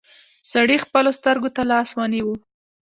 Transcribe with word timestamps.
سړي 0.51 0.77
خپلو 0.85 1.09
سترګو 1.19 1.49
ته 1.55 1.61
لاس 1.71 1.89
ونيو. 1.97 2.33